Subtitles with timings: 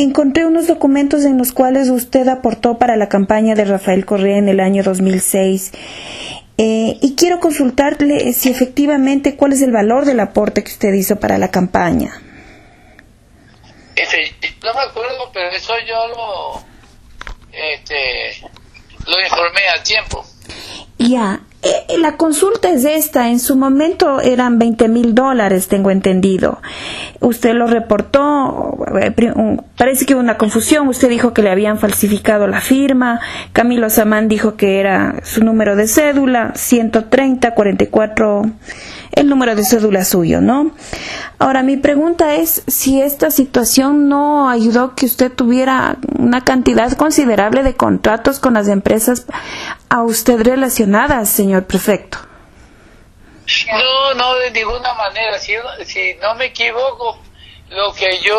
[0.00, 4.48] encontré unos documentos en los cuales usted aportó para la campaña de Rafael Correa en
[4.48, 5.72] el año 2006.
[6.56, 11.16] Eh, y quiero consultarle si efectivamente cuál es el valor del aporte que usted hizo
[11.16, 12.12] para la campaña.
[13.96, 16.62] Este, no me acuerdo, pero eso yo lo,
[17.52, 18.46] este,
[19.04, 20.24] lo informé a tiempo.
[20.98, 23.30] Ya, eh, eh, la consulta es esta.
[23.30, 26.60] En su momento eran 20 mil dólares, tengo entendido.
[27.20, 28.76] Usted lo reportó.
[29.00, 29.12] Eh,
[29.76, 30.88] parece que hubo una confusión.
[30.88, 33.20] Usted dijo que le habían falsificado la firma.
[33.52, 38.42] Camilo Samán dijo que era su número de cédula, 130 44
[39.12, 40.70] el número de cédula suyo, ¿no?
[41.38, 47.64] Ahora, mi pregunta es si esta situación no ayudó que usted tuviera una cantidad considerable
[47.64, 49.26] de contratos con las empresas
[49.88, 52.27] a usted relacionadas, señor prefecto.
[53.72, 55.38] No, no, de ninguna manera.
[55.38, 57.18] Si, si no me equivoco,
[57.70, 58.38] lo que yo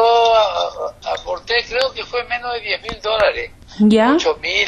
[1.18, 3.52] aporté creo que fue menos de 10 mil dólares.
[3.80, 4.14] ¿Ya?
[4.16, 4.68] 8 mil,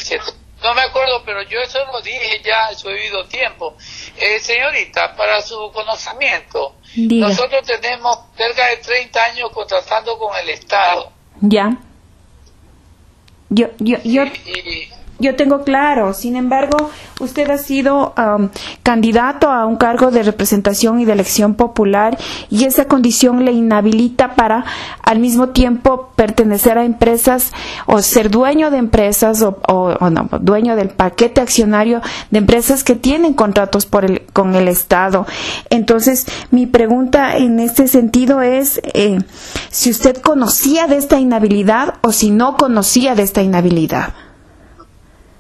[0.64, 3.76] no me acuerdo, pero yo eso lo dije ya en su debido tiempo.
[4.18, 11.12] Eh, señorita, para su conocimiento, nosotros tenemos cerca de 30 años contratando con el Estado.
[11.42, 11.78] Ya.
[13.50, 14.24] Yo, yo, yo,
[15.22, 16.14] yo tengo claro.
[16.14, 18.14] Sin embargo, usted ha sido
[18.84, 22.18] candidato a un cargo de representación y de elección popular
[22.50, 24.66] y esa condición le inhabilita para
[25.04, 27.52] al mismo tiempo pertenecer a empresas
[27.86, 33.34] o ser dueño de empresas o, no, dueño del paquete accionario de empresas que tienen
[33.34, 35.26] contratos por el, con el Estado.
[35.70, 39.20] Entonces, mi pregunta en este sentido es eh,
[39.70, 44.14] si usted conocía de esta inhabilidad o si no conocía de esta inhabilidad.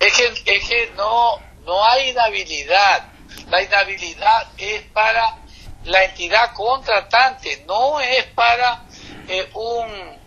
[0.01, 3.07] Es que, es que no, no hay inhabilidad.
[3.51, 5.37] La inhabilidad es para
[5.85, 8.83] la entidad contratante, no es para
[9.27, 10.19] eh, un,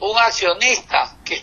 [0.00, 1.16] un accionista.
[1.24, 1.42] que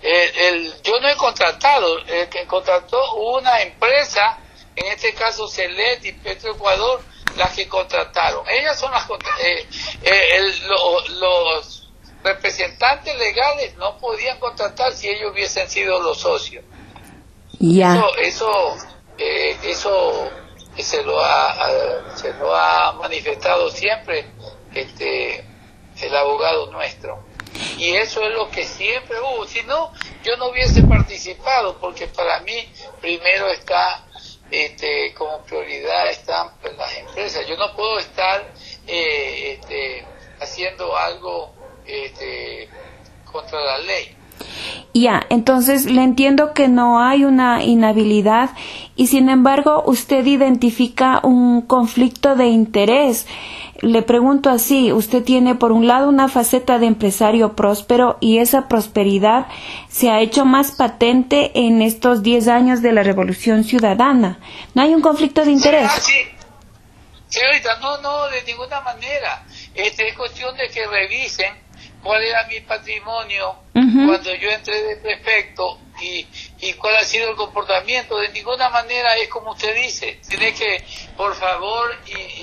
[0.00, 4.38] eh, el, Yo no he contratado, el que contrató una empresa,
[4.76, 7.02] en este caso Celet y Petroecuador,
[7.36, 8.48] las que contrataron.
[8.48, 9.08] Ellas son las
[9.40, 9.66] eh,
[10.04, 11.88] eh los
[12.22, 16.64] representantes legales no podían contratar si ellos hubiesen sido los socios.
[17.94, 18.76] Eso, eso,
[19.18, 20.30] eh, eso
[20.76, 24.26] se lo ha, se lo ha manifestado siempre
[24.74, 25.44] este
[26.00, 27.24] el abogado nuestro.
[27.76, 29.46] Y eso es lo que siempre hubo.
[29.46, 29.92] Si no
[30.24, 32.68] yo no hubiese participado porque para mí
[33.00, 34.06] primero está
[34.50, 37.46] este como prioridad están las empresas.
[37.46, 38.52] Yo no puedo estar
[38.86, 40.04] eh, este,
[40.40, 41.52] haciendo algo
[41.86, 42.68] este,
[43.30, 44.16] contra la ley
[44.94, 48.50] ya, entonces le entiendo que no hay una inhabilidad
[48.94, 53.26] y sin embargo usted identifica un conflicto de interés.
[53.80, 58.68] Le pregunto así, usted tiene por un lado una faceta de empresario próspero y esa
[58.68, 59.46] prosperidad
[59.88, 64.38] se ha hecho más patente en estos 10 años de la Revolución Ciudadana.
[64.74, 65.90] ¿No hay un conflicto de interés?
[66.00, 66.12] Sí,
[67.32, 69.42] Señorita, no, no, de ninguna manera.
[69.74, 71.54] Este, es cuestión de que revisen
[72.02, 76.26] cuál era mi patrimonio cuando yo entré de prefecto y,
[76.60, 78.18] y cuál ha sido el comportamiento.
[78.18, 80.18] De ninguna manera es como usted dice.
[80.28, 80.84] Tiene que,
[81.16, 81.90] por favor,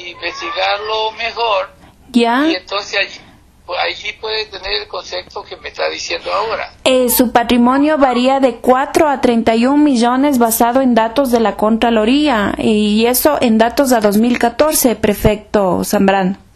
[0.07, 1.69] investigarlo mejor.
[2.11, 2.47] Ya.
[2.47, 3.19] Y entonces allí,
[3.65, 6.73] pues, allí puede tener el concepto que me está diciendo ahora.
[6.83, 12.55] Eh, su patrimonio varía de 4 a 31 millones basado en datos de la Contraloría
[12.57, 16.48] y eso en datos a 2014, prefecto Zambrano.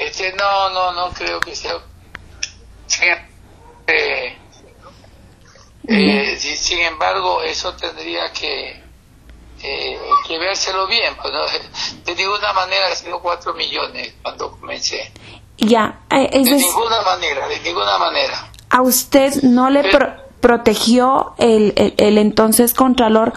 [0.00, 1.74] Este, no, no, no creo que sea.
[3.86, 4.38] Eh,
[5.86, 8.82] eh, sin embargo, eso tendría que,
[9.62, 11.14] eh, que vérselo bien.
[11.20, 11.34] Pues,
[12.04, 15.12] De ninguna manera ha sido cuatro millones cuando comencé.
[15.58, 18.50] Ya, de ninguna manera, de ninguna manera.
[18.70, 19.84] ¿A usted no le
[20.40, 23.34] protegió el, el, el entonces Contralor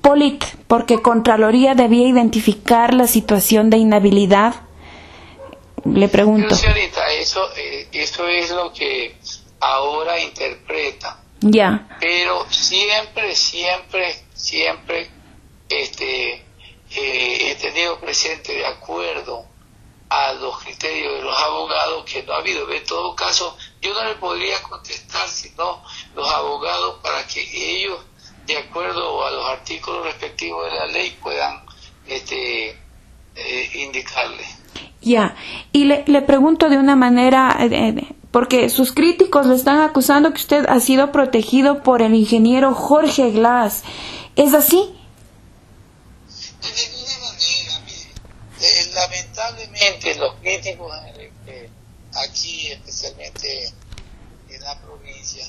[0.00, 0.44] Polit?
[0.68, 4.63] Porque Contraloría debía identificar la situación de inhabilidad
[5.84, 6.54] le pregunto.
[6.54, 9.16] Señorita, eso, eh, eso es lo que
[9.60, 11.20] ahora interpreta.
[11.40, 11.88] Ya.
[12.00, 15.10] Pero siempre, siempre, siempre
[15.68, 16.34] este,
[16.90, 19.46] eh, he tenido presente de acuerdo
[20.08, 22.70] a los criterios de los abogados que no ha habido.
[22.70, 25.82] En todo caso, yo no le podría contestar sino
[26.14, 27.98] los abogados para que ellos,
[28.46, 31.64] de acuerdo a los artículos respectivos de la ley, puedan
[32.06, 32.78] este,
[33.34, 34.44] eh, indicarle.
[35.04, 35.36] Ya,
[35.70, 40.32] y le, le, pregunto de una manera, eh, eh, porque sus críticos le están acusando
[40.32, 43.82] que usted ha sido protegido por el ingeniero Jorge Glass.
[44.34, 44.94] ¿Es así?
[46.62, 48.94] De ninguna manera, mire.
[48.94, 50.90] lamentablemente los críticos
[52.24, 53.72] aquí, especialmente
[54.48, 55.44] en la provincia,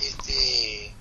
[0.00, 0.94] este,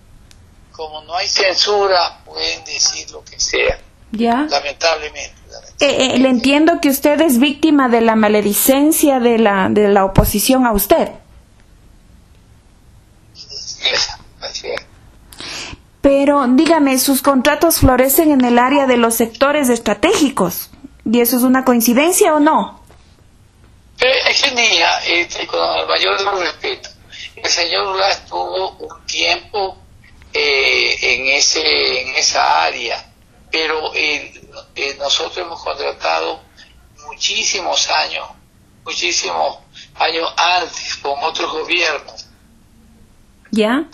[0.71, 3.79] como no hay censura, pueden decir lo que sea.
[4.11, 4.47] Ya.
[4.49, 5.33] Lamentablemente.
[5.81, 10.05] Eh, eh, le entiendo que usted es víctima de la maledicencia de la, de la
[10.05, 11.09] oposición a usted.
[16.01, 20.69] Pero dígame, sus contratos florecen en el área de los sectores estratégicos.
[21.05, 22.79] ¿Y eso es una coincidencia o no?
[23.99, 26.89] Es genial, este, con el mayor respeto.
[27.35, 29.77] El señor Lula estuvo un tiempo
[30.33, 33.08] eh, en, ese, en esa área,
[33.51, 34.41] pero eh,
[34.75, 36.41] eh, nosotros hemos contratado
[37.05, 38.27] muchísimos años,
[38.85, 39.59] muchísimos
[39.95, 42.27] años antes con otros gobiernos.
[43.51, 43.85] ¿Ya?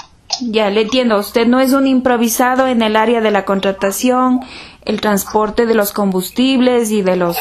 [0.41, 1.17] Ya, le entiendo.
[1.17, 4.41] Usted no es un improvisado en el área de la contratación,
[4.83, 7.37] el transporte de los combustibles y de los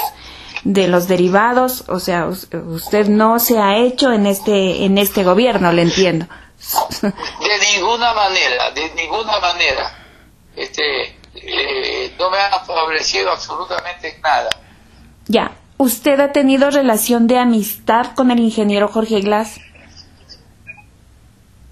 [0.65, 5.73] de los derivados, o sea, usted no se ha hecho en este en este gobierno,
[5.73, 6.27] le entiendo.
[7.03, 9.99] De ninguna manera, de ninguna manera.
[10.57, 14.51] Este, eh, no me ha favorecido absolutamente nada.
[15.27, 19.61] Ya, ¿usted ha tenido relación de amistad con el ingeniero Jorge Glass?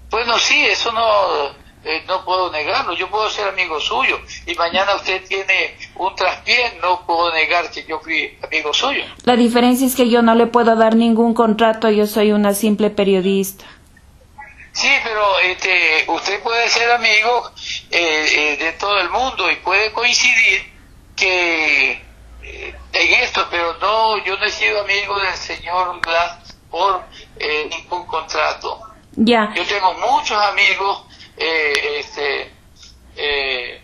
[0.09, 2.93] Bueno, sí, eso no, eh, no puedo negarlo.
[2.93, 7.83] Yo puedo ser amigo suyo y mañana usted tiene un traspié, no puedo negar que
[7.83, 9.03] yo fui amigo suyo.
[9.25, 12.89] La diferencia es que yo no le puedo dar ningún contrato, yo soy una simple
[12.89, 13.65] periodista.
[14.71, 17.51] Sí, pero este, usted puede ser amigo
[17.93, 20.73] eh, eh, de todo el mundo y puede coincidir
[21.15, 22.01] que
[22.41, 27.03] en esto, pero no, yo no he sido amigo del señor Glass por
[27.69, 28.93] ningún contrato.
[29.15, 29.53] Ya.
[29.55, 31.05] Yo tengo muchos amigos,
[31.37, 32.51] eh, este,
[33.15, 33.81] eh,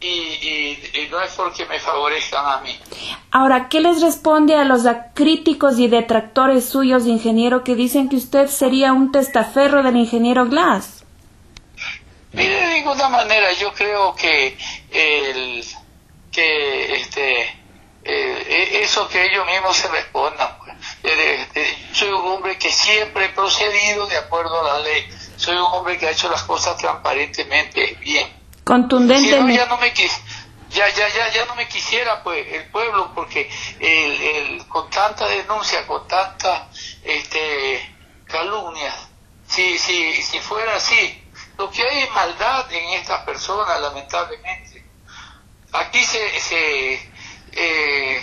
[0.00, 2.78] y, no es porque me favorezcan a mí.
[3.30, 4.82] Ahora, ¿qué les responde a los
[5.14, 11.04] críticos y detractores suyos, ingeniero, que dicen que usted sería un testaferro del ingeniero Glass?
[12.32, 14.56] Mire, de ninguna manera, yo creo que
[14.90, 15.64] el,
[16.30, 17.42] que este,
[18.04, 20.58] eh, eso que ellos mismos se respondan.
[20.58, 20.76] Pues.
[21.92, 25.08] soy un hombre que siempre he procedido de acuerdo a la ley.
[25.36, 28.28] Soy un hombre que ha hecho las cosas transparentemente bien.
[28.64, 29.54] Contundentemente.
[29.54, 29.92] ya no me
[30.70, 33.50] ya, ya, ya, ya no me quisiera pues el pueblo porque
[33.80, 36.68] el, el, con tanta denuncia, con tanta
[37.02, 37.96] este,
[38.26, 38.94] calumnia,
[39.46, 41.22] si, si, si fuera así,
[41.58, 44.84] lo que hay es maldad en estas personas, lamentablemente.
[45.72, 46.94] Aquí se, se
[47.52, 48.20] eh,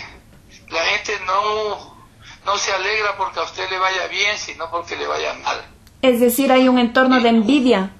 [0.70, 1.96] la gente no,
[2.44, 5.62] no se alegra porque a usted le vaya bien, sino porque le vaya mal.
[6.02, 7.90] Es decir, hay un entorno de envidia.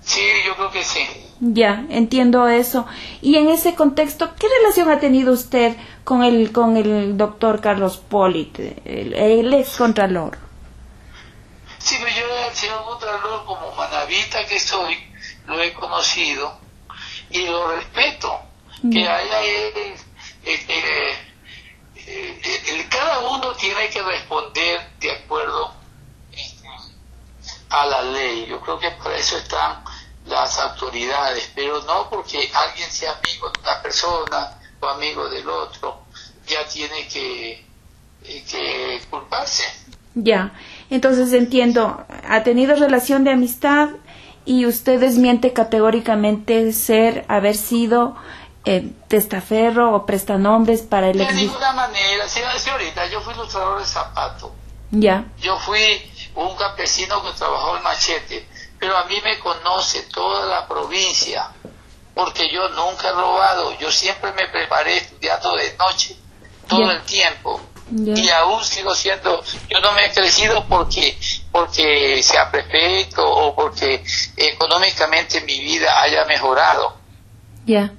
[0.00, 1.06] Sí, yo creo que sí.
[1.40, 2.86] Ya, entiendo eso.
[3.20, 7.98] Y en ese contexto, ¿qué relación ha tenido usted con el con el doctor Carlos
[7.98, 10.45] Polit, el, ex contralor?
[11.86, 14.98] Sí, pero yo el señor contralor como manavita que soy,
[15.46, 16.58] lo he conocido
[17.30, 18.40] y lo respeto.
[18.90, 19.40] Que haya
[20.42, 21.12] este,
[21.94, 25.72] eh, cada uno tiene que responder de acuerdo
[27.70, 28.46] a la ley.
[28.46, 29.84] Yo creo que para eso están
[30.24, 36.02] las autoridades, pero no porque alguien sea amigo de una persona o amigo del otro,
[36.48, 37.64] ya tiene que,
[38.24, 39.62] eh, que culparse.
[40.16, 40.50] Ya,
[40.90, 43.88] entonces entiendo, ha tenido relación de amistad
[44.44, 48.16] y usted desmiente categóricamente ser, haber sido
[48.64, 51.18] eh, testaferro o prestanombres para el...
[51.18, 54.52] De ninguna manera, señorita, yo fui ilustrador de zapato.
[54.92, 55.24] Ya.
[55.40, 55.80] Yo fui
[56.36, 58.46] un campesino que trabajó en machete
[58.78, 61.48] pero a mí me conoce toda la provincia,
[62.14, 66.16] porque yo nunca he robado, yo siempre me preparé estudiando de noche,
[66.68, 67.60] todo el tiempo.
[67.90, 71.16] Y aún sigo siendo, yo no me he crecido porque,
[71.52, 74.02] porque sea prefecto o porque
[74.36, 76.96] económicamente mi vida haya mejorado.
[77.64, 77.92] Ya.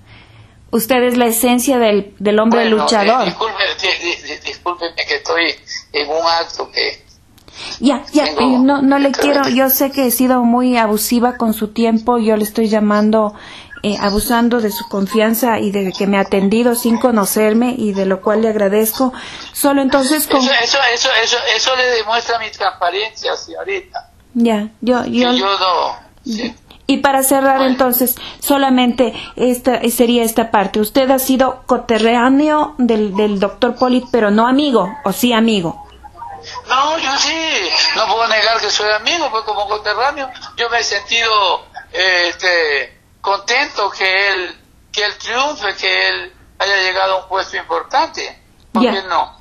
[0.71, 3.25] Usted es la esencia del, del hombre luchador.
[3.25, 5.55] discúlpeme que estoy
[5.93, 7.07] en un acto que
[7.79, 11.69] ya, ya, no, no le quiero, yo sé que he sido muy abusiva con su
[11.69, 13.33] tiempo, yo le estoy llamando,
[13.83, 18.05] eh, abusando de su confianza y de que me ha atendido sin conocerme y de
[18.05, 19.13] lo cual le agradezco.
[19.53, 20.41] Solo entonces con...
[20.41, 20.51] Eso,
[20.93, 24.09] eso, eso, eso, le demuestra mi transparencia, señorita.
[24.33, 25.31] Ya, yo, yo...
[25.33, 26.07] yo no...
[26.89, 30.79] Y para cerrar entonces, solamente esta sería esta parte.
[30.79, 35.85] Usted ha sido coterráneo del, del doctor Polit, pero no amigo, o sí amigo.
[36.69, 40.83] No, yo sí, no puedo negar que soy amigo, pues como conterráneo, yo me he
[40.83, 42.96] sentido este,
[43.27, 44.55] contento que él,
[44.89, 48.41] que él triunfe, que él haya llegado a un puesto importante.
[48.71, 49.36] ¿Por qué no?